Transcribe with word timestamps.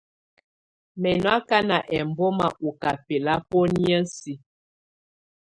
Mɛ̀ 1.01 1.15
nɔ̀ 1.23 1.33
akana 1.37 1.77
ɛmbɔ̀ma 1.97 2.47
ɔ̀ 2.67 2.71
kà 2.81 2.89
bɛlabɔ̀nɛ̀á 3.05 3.99
siǝ. 4.15 4.37